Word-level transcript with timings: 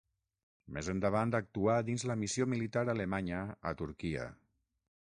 Més 0.77 0.87
endavant 0.93 1.33
actuà 1.41 1.75
dins 1.91 2.07
la 2.13 2.17
missió 2.23 2.49
militar 2.55 2.85
alemanya 2.95 3.45
a 3.73 3.77
Turquia. 3.85 4.29